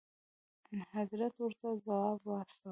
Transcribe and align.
انحضرت 0.75 1.33
ورته 1.39 1.67
ځواب 1.83 2.19
واستوه. 2.25 2.69